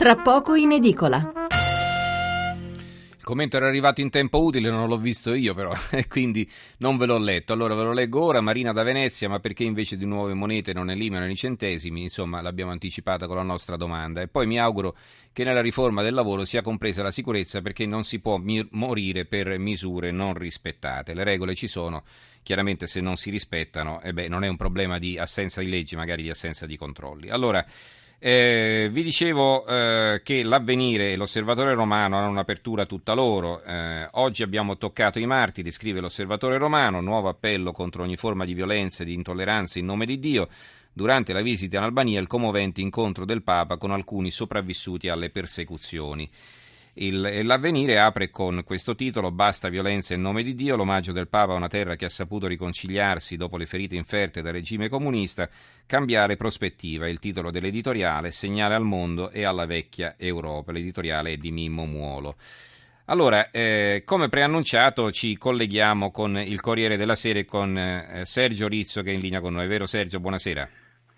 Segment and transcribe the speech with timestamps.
[0.00, 1.30] tra poco in edicola.
[3.18, 6.96] Il commento era arrivato in tempo utile, non l'ho visto io però, e quindi non
[6.96, 7.52] ve l'ho letto.
[7.52, 10.88] Allora ve lo leggo ora, Marina da Venezia, ma perché invece di nuove monete non
[10.88, 12.00] eliminano i centesimi?
[12.00, 14.22] Insomma, l'abbiamo anticipata con la nostra domanda.
[14.22, 14.96] E poi mi auguro
[15.34, 19.26] che nella riforma del lavoro sia compresa la sicurezza perché non si può mi- morire
[19.26, 21.12] per misure non rispettate.
[21.12, 22.04] Le regole ci sono,
[22.42, 25.94] chiaramente se non si rispettano, eh beh, non è un problema di assenza di leggi,
[25.94, 27.28] magari di assenza di controlli.
[27.28, 27.62] Allora,
[28.22, 33.62] eh, vi dicevo eh, che l'avvenire e l'osservatore romano hanno un'apertura tutta loro.
[33.62, 38.52] Eh, oggi abbiamo toccato i martiri, scrive l'osservatore romano, nuovo appello contro ogni forma di
[38.52, 40.48] violenza e di intolleranza in nome di Dio.
[40.92, 46.28] Durante la visita in Albania il commovente incontro del Papa con alcuni sopravvissuti alle persecuzioni.
[47.00, 51.54] Il, l'avvenire apre con questo titolo Basta violenza in nome di Dio, l'omaggio del Papa
[51.54, 55.48] a una terra che ha saputo riconciliarsi dopo le ferite inferte dal regime comunista,
[55.86, 61.50] cambiare prospettiva, il titolo dell'editoriale, segnale al mondo e alla vecchia Europa, l'editoriale è di
[61.50, 62.36] Mimmo Muolo.
[63.06, 68.68] Allora, eh, come preannunciato ci colleghiamo con il Corriere della Sera e con eh, Sergio
[68.68, 70.20] Rizzo che è in linea con noi, vero Sergio?
[70.20, 70.68] Buonasera.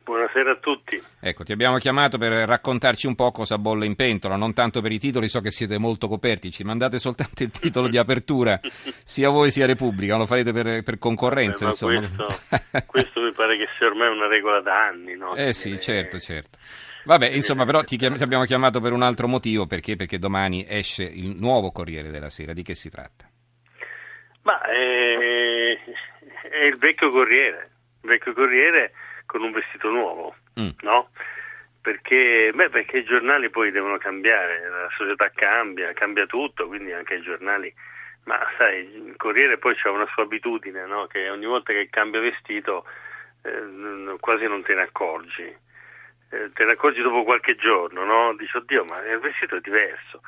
[0.04, 1.00] Buonasera a tutti.
[1.20, 4.90] Ecco, ti abbiamo chiamato per raccontarci un po' cosa bolle in pentola, non tanto per
[4.90, 8.58] i titoli, so che siete molto coperti, ci mandate soltanto il titolo di apertura,
[9.04, 12.00] sia voi sia Repubblica, lo farete per, per concorrenza, Beh, insomma.
[12.00, 15.36] Questo, questo, mi pare che sia ormai una regola da anni, no?
[15.36, 16.58] Eh sì, certo, certo.
[17.04, 19.94] Vabbè, insomma, però ti, chiam- ti, abbiamo chiamato per un altro motivo, perché?
[19.94, 23.28] Perché domani esce il nuovo Corriere della Sera, di che si tratta?
[24.42, 25.78] Ma è,
[26.50, 27.70] è il vecchio Corriere,
[28.02, 28.92] il vecchio Corriere
[29.32, 30.68] con un vestito nuovo, mm.
[30.82, 31.08] no?
[31.80, 37.14] Perché, beh, perché i giornali poi devono cambiare, la società cambia, cambia tutto, quindi anche
[37.14, 37.72] i giornali.
[38.24, 41.06] Ma sai, il Corriere poi c'ha una sua abitudine, no?
[41.06, 42.84] Che ogni volta che cambia vestito
[43.42, 45.42] eh, quasi non te ne accorgi.
[45.42, 48.34] Eh, te ne accorgi dopo qualche giorno, no?
[48.36, 50.20] Dici, oddio, ma il vestito è diverso.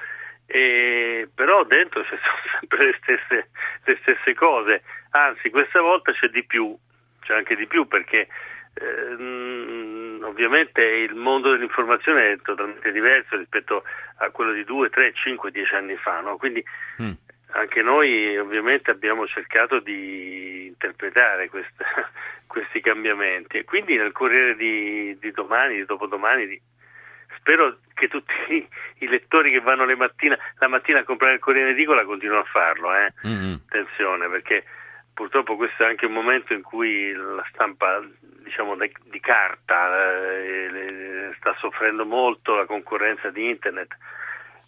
[0.47, 3.51] E, però dentro ci sono sempre le stesse,
[3.85, 6.77] le stesse cose, anzi questa volta c'è di più,
[7.21, 8.29] c'è anche di più perché
[8.75, 13.85] eh, ovviamente il mondo dell'informazione è totalmente diverso rispetto
[14.17, 16.37] a quello di 2, 3, 5, 10 anni fa, no?
[16.37, 16.65] quindi
[17.01, 17.13] mm.
[17.53, 21.85] anche noi ovviamente abbiamo cercato di interpretare questa,
[22.47, 26.61] questi cambiamenti e quindi nel Corriere di, di domani, di dopodomani, di,
[27.39, 28.33] spero che tutti
[28.99, 32.95] i lettori che vanno mattina, la mattina a comprare il Corriere Edicola continuino a farlo,
[32.95, 33.13] eh?
[33.27, 33.55] mm-hmm.
[33.67, 34.65] attenzione perché
[35.15, 38.03] purtroppo questo è anche un momento in cui la stampa
[38.43, 43.97] diciamo di, carta eh, sta soffrendo molto la concorrenza di internet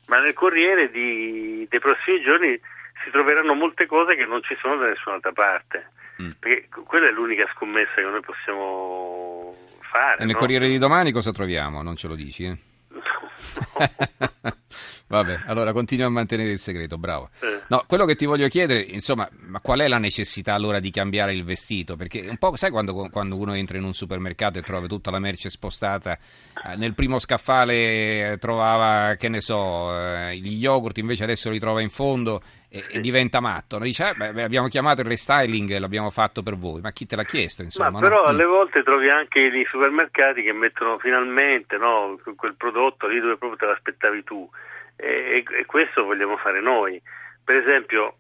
[0.07, 2.59] ma nel Corriere di, dei prossimi giorni
[3.05, 5.91] si troveranno molte cose che non ci sono da nessun'altra parte
[6.23, 6.31] mm.
[6.39, 10.39] perché quella è l'unica scommessa che noi possiamo fare e nel no?
[10.39, 11.83] Corriere di domani cosa troviamo?
[11.83, 12.45] non ce lo dici?
[12.45, 12.57] Eh?
[15.09, 17.29] Vabbè, allora continua a mantenere il segreto, bravo.
[17.69, 21.33] No, quello che ti voglio chiedere, insomma, ma qual è la necessità allora di cambiare
[21.33, 21.95] il vestito?
[21.95, 25.21] Perché un po', sai quando, quando uno entra in un supermercato e trova tutta la
[25.21, 31.51] merce spostata, eh, nel primo scaffale trovava, che ne so, eh, gli yogurt, invece adesso
[31.51, 33.79] li trova in fondo e, e diventa matto.
[33.79, 37.15] Dice, eh, beh, abbiamo chiamato il restyling e l'abbiamo fatto per voi, ma chi te
[37.15, 37.63] l'ha chiesto?
[37.63, 38.29] Insomma, ma però no?
[38.29, 43.57] alle volte trovi anche i supermercati che mettono finalmente no, quel prodotto lì dove proprio
[43.57, 44.49] te l'aspettavi tu
[44.97, 47.01] e, e questo vogliamo fare noi.
[47.45, 48.17] Per esempio,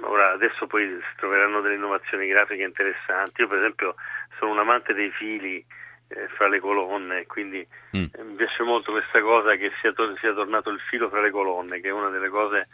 [0.00, 3.42] ora adesso poi si troveranno delle innovazioni grafiche interessanti.
[3.42, 3.94] Io per esempio
[4.38, 5.64] sono un amante dei fili
[6.08, 8.04] eh, fra le colonne, quindi mm.
[8.12, 11.30] eh, mi piace molto questa cosa che sia, to- sia, tornato il filo fra le
[11.30, 12.68] colonne, che è una delle cose,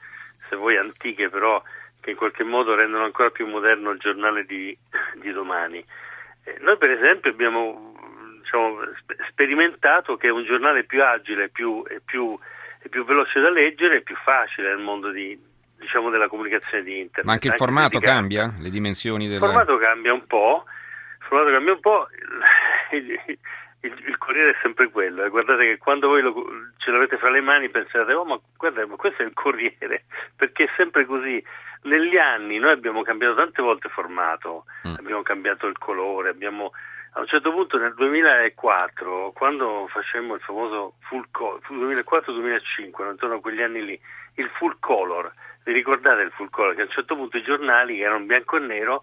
[0.49, 1.61] se vuoi, antiche, però
[2.01, 4.77] che in qualche modo rendono ancora più moderno il giornale di,
[5.15, 5.85] di domani.
[6.45, 7.95] Eh, noi per esempio abbiamo
[8.41, 8.81] diciamo,
[9.31, 12.39] sperimentato che un giornale più agile più, e più
[12.83, 15.39] è più veloce da leggere e più facile nel mondo di,
[15.79, 17.25] diciamo, della comunicazione di internet.
[17.25, 18.53] Ma anche il anche formato cambia?
[18.59, 19.35] Le dimensioni del...
[19.35, 20.65] Il formato cambia un po',
[21.21, 22.09] il formato cambia un po',
[22.91, 23.39] il, il,
[23.81, 25.29] il, il Corriere è sempre quello, eh.
[25.29, 26.35] guardate che quando voi lo,
[26.79, 30.05] ce l'avete fra le mani pensate, oh ma guarda, ma questo è il Corriere,
[30.37, 31.43] perché è sempre così.
[31.85, 34.95] Negli anni noi abbiamo cambiato tante volte formato, mm.
[34.99, 36.73] abbiamo cambiato il colore, abbiamo
[37.15, 43.41] a un certo punto nel 2004, quando facemmo il famoso full color, 2004-2005, intorno a
[43.41, 44.01] quegli anni lì,
[44.37, 45.31] il full color,
[45.65, 46.75] vi ricordate il full color?
[46.75, 49.03] Che a un certo punto i giornali che erano bianco e nero,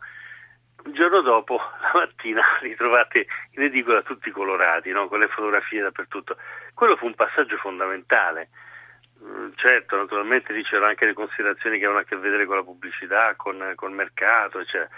[0.86, 5.08] il giorno dopo, la mattina, li trovate in edicola tutti colorati, no?
[5.08, 6.36] con le fotografie dappertutto.
[6.74, 8.50] Quello fu un passaggio fondamentale.
[9.24, 12.64] Mm, certo, naturalmente lì c'erano anche le considerazioni che avevano a che vedere con la
[12.64, 14.90] pubblicità, con, il mercato, eccetera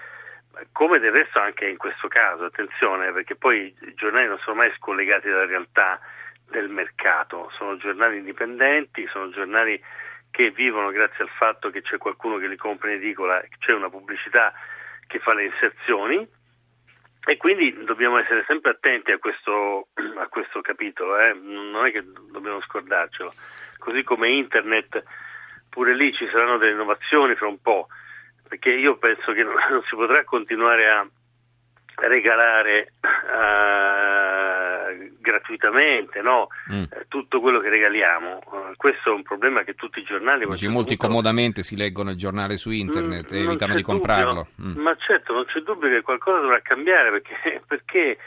[0.71, 4.71] come del resto anche in questo caso, attenzione, perché poi i giornali non sono mai
[4.75, 5.99] scollegati dalla realtà,
[6.51, 9.81] del mercato, sono giornali indipendenti, sono giornali
[10.29, 13.89] che vivono grazie al fatto che c'è qualcuno che li compra in edicola, c'è una
[13.89, 14.53] pubblicità
[15.07, 16.27] che fa le inserzioni
[17.23, 19.87] e quindi dobbiamo essere sempre attenti a questo,
[20.17, 21.33] a questo capitolo, eh?
[21.33, 23.33] non è che dobbiamo scordarcelo.
[23.77, 25.03] Così come internet,
[25.69, 27.87] pure lì ci saranno delle innovazioni fra un po',
[28.51, 31.07] perché io penso che non, non si potrà continuare a
[32.01, 33.09] regalare uh,
[35.21, 36.49] gratuitamente no?
[36.69, 36.83] mm.
[36.91, 38.41] Eh, tutto quello che regaliamo.
[38.43, 40.45] Uh, questo è un problema che tutti i giornali...
[40.45, 41.07] Dici, molti punto...
[41.07, 44.47] comodamente si leggono il giornale su internet mm, e evitano di comprarlo.
[44.61, 44.77] Mm.
[44.81, 48.17] Ma certo, non c'è dubbio che qualcosa dovrà cambiare perché, perché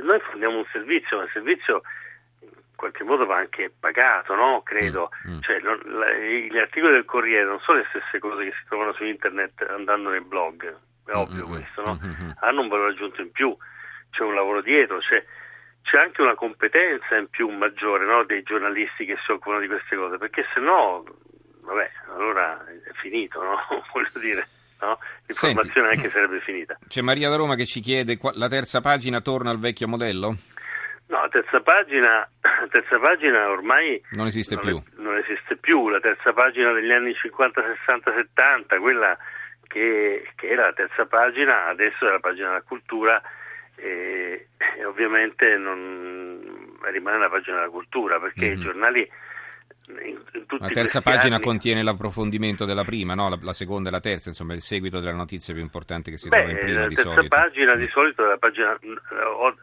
[0.00, 1.82] noi forniamo un servizio, ma il servizio
[2.76, 4.62] qualche modo va anche pagato, no?
[4.62, 5.10] credo.
[5.26, 5.40] Mm, mm.
[5.40, 8.92] Cioè, non, la, gli articoli del Corriere non sono le stesse cose che si trovano
[8.92, 10.76] su internet andando nei blog
[11.06, 11.56] è ovvio mm-hmm.
[11.56, 11.98] questo, no?
[12.02, 12.30] mm-hmm.
[12.40, 13.56] hanno un valore aggiunto in più,
[14.10, 15.24] c'è un lavoro dietro, c'è,
[15.82, 18.24] c'è anche una competenza in più maggiore no?
[18.24, 21.04] dei giornalisti che si occupano di queste cose, perché se no,
[21.62, 23.56] vabbè, allora è finito, no?
[23.92, 24.48] voglio dire.
[24.78, 24.98] No?
[25.24, 26.76] L'informazione Senti, anche sarebbe finita.
[26.86, 30.36] C'è Maria da Roma che ci chiede: la terza pagina torna al vecchio modello?
[31.36, 34.76] Terza pagina, la terza pagina ormai non esiste non più.
[34.78, 35.90] È, non esiste più.
[35.90, 39.18] La terza pagina degli anni 50, 60, 70, quella
[39.68, 43.20] che, che era la terza pagina, adesso è la pagina della cultura
[43.74, 44.48] e,
[44.78, 46.40] e ovviamente non,
[46.90, 48.58] rimane la pagina della cultura perché mm-hmm.
[48.58, 49.10] i giornali
[49.88, 51.44] in, in la terza pagina anni...
[51.44, 53.28] contiene l'approfondimento della prima, no?
[53.28, 56.30] la, la, seconda e la terza, insomma il seguito della notizia più importante che si
[56.30, 57.20] Beh, trova in prima la di solito.
[57.20, 58.78] La terza pagina di solito è la pagina,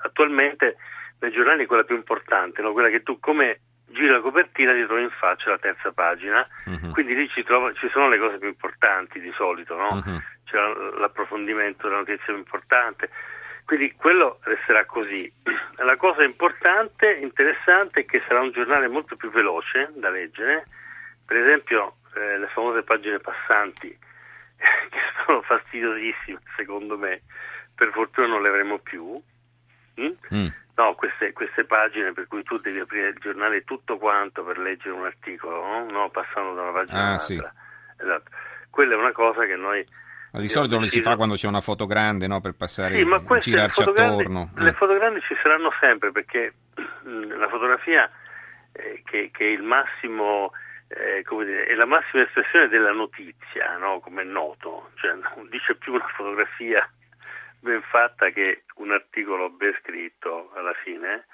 [0.04, 0.78] attualmente
[1.24, 2.74] nei giornali è quella più importante, no?
[2.74, 6.92] quella che tu come giri la copertina ti trovi in faccia la terza pagina, uh-huh.
[6.92, 9.90] quindi lì ci, trova, ci, sono le cose più importanti di solito, no?
[9.94, 10.20] uh-huh.
[10.44, 10.58] c'è
[11.00, 13.10] l'approfondimento della notizia più importante,
[13.64, 15.32] quindi quello resterà così.
[15.78, 20.66] La cosa importante, interessante, è che sarà un giornale molto più veloce da leggere,
[21.26, 23.88] per esempio eh, le famose pagine passanti,
[24.58, 27.22] che sono fastidiosissime secondo me,
[27.74, 29.22] per fortuna non le avremo più.
[30.00, 30.12] Mm?
[30.34, 30.48] Mm.
[30.76, 34.96] No, queste, queste, pagine per cui tu devi aprire il giornale tutto quanto per leggere
[34.96, 35.86] un articolo, no?
[35.90, 37.26] no passando da una pagina ah, all'altra.
[37.26, 38.02] Sì.
[38.02, 38.32] Esatto.
[38.72, 39.86] Quella è una cosa che noi...
[40.32, 42.42] Ma di solito non si fa quando c'è una foto grande, no?
[42.42, 44.50] Per passare, sì, ma queste, girarci attorno.
[44.56, 44.74] Le eh.
[44.74, 46.54] foto grandi ci saranno sempre perché
[47.38, 48.10] la fotografia
[48.72, 50.54] eh, che, che, è il massimo...
[50.88, 54.00] Eh, dire, è la massima espressione della notizia, no?
[54.00, 56.88] come è noto, cioè non dice più una fotografia
[57.64, 61.26] ben fatta che un articolo ben scritto alla fine.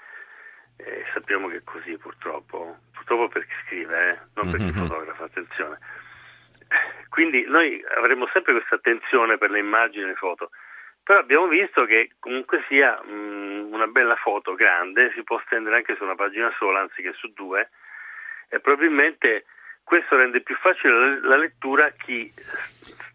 [0.78, 4.18] Eh, sappiamo che è così purtroppo, purtroppo per chi scrive, eh?
[4.36, 4.88] non per chi mm-hmm.
[4.88, 5.78] fotografa, attenzione.
[7.10, 10.52] Quindi noi avremo sempre questa attenzione per le immagini e le foto,
[11.04, 15.78] però abbiamo visto che comunque sia mh, mm, una bella foto grande si può stendere
[15.78, 17.72] anche su una pagina sola anziché su due
[18.48, 19.46] e probabilmente
[19.84, 22.32] questo rende più facile la lettura a chi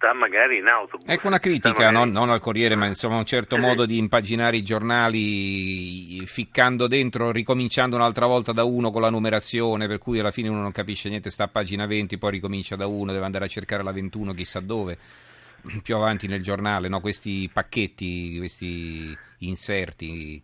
[0.05, 1.09] sta magari in autobus.
[1.09, 1.95] Ecco una critica, magari...
[1.95, 3.63] non, non, al Corriere, ma insomma un certo sì.
[3.63, 9.87] modo di impaginare i giornali ficcando dentro, ricominciando un'altra volta da uno con la numerazione,
[9.87, 12.87] per cui alla fine uno non capisce niente, sta a pagina 20, poi ricomincia da
[12.87, 14.99] uno, deve andare a cercare la 21 chissà dove,
[15.83, 17.01] più avanti nel giornale, no?
[17.01, 20.43] questi pacchetti, questi inserti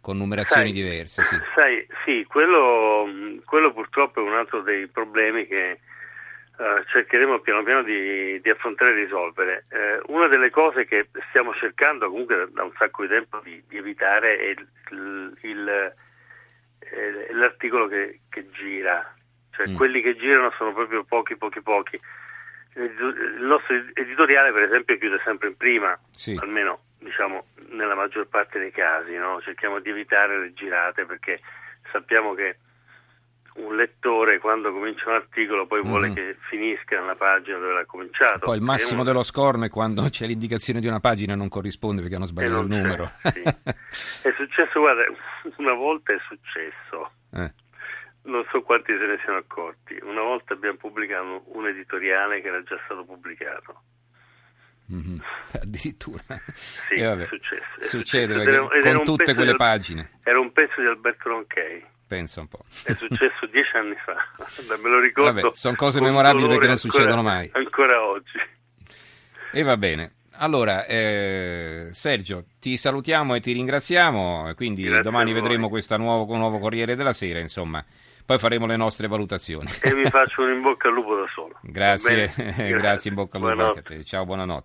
[0.00, 1.24] con numerazioni sai, diverse.
[1.24, 3.06] Sì, sai, sì quello,
[3.44, 5.80] quello purtroppo è un altro dei problemi che
[6.56, 9.64] Uh, cercheremo piano piano di, di, affrontare e risolvere.
[9.70, 13.76] Uh, una delle cose che stiamo cercando comunque da, un sacco di tempo di, di
[13.76, 15.68] evitare è il, il, il,
[16.78, 19.14] eh, l'articolo che, che, gira,
[19.50, 19.76] cioè mm.
[19.76, 21.98] quelli che girano sono proprio pochi, pochi, pochi.
[22.76, 26.36] Il nostro editoriale, per esempio, chiude sempre in prima, sì.
[26.40, 29.16] almeno diciamo nella maggior parte dei casi.
[29.16, 29.40] No?
[29.42, 31.40] Cerchiamo di evitare le girate perché
[31.90, 32.58] sappiamo che
[33.54, 35.88] un lettore quando comincia un articolo poi mm.
[35.88, 38.40] vuole che finisca nella pagina dove l'ha cominciato.
[38.40, 39.10] Poi il massimo uno...
[39.10, 42.60] dello scorno è quando c'è l'indicazione di una pagina e non corrisponde perché hanno sbagliato
[42.60, 43.10] il numero.
[43.22, 43.42] Sì.
[44.28, 45.04] è successo, guarda,
[45.58, 47.12] una volta è successo.
[47.32, 47.52] Eh.
[48.24, 49.98] Non so quanti se ne siano accorti.
[50.02, 53.82] Una volta abbiamo pubblicato un editoriale che era già stato pubblicato.
[54.92, 55.18] Mm-hmm.
[55.52, 56.22] Addirittura.
[56.88, 57.80] Sì, è successo.
[57.80, 58.70] È Succede successo.
[58.70, 60.10] Era, con tutte quelle del, pagine.
[60.22, 61.84] Era un pezzo di Alberto Ronchei.
[62.06, 62.60] Pensa un po'.
[62.84, 64.14] È successo dieci anni fa,
[64.76, 65.40] me lo ricordo.
[65.40, 67.50] Vabbè, sono cose memorabili perché non succedono mai.
[67.52, 68.38] Ancora oggi.
[69.52, 70.12] E va bene.
[70.36, 76.58] Allora, eh, Sergio, ti salutiamo e ti ringraziamo, quindi Grazie domani vedremo questo nuovo, nuovo
[76.58, 77.84] Corriere della Sera, insomma,
[78.26, 79.70] poi faremo le nostre valutazioni.
[79.80, 81.56] E mi faccio un in bocca al lupo da solo.
[81.62, 82.32] Grazie,
[82.74, 84.04] grazie, in bocca al lupo anche a te.
[84.04, 84.62] Ciao, buonanotte.